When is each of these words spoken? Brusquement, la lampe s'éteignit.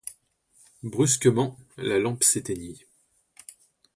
Brusquement, 0.81 1.59
la 1.77 1.99
lampe 1.99 2.23
s'éteignit. 2.23 2.87